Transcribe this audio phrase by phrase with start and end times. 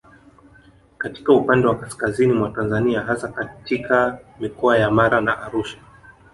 [0.97, 5.77] Katika upande wa kaskazini mwa Tanzania hasa katika Mikoa ya Mara na Arusha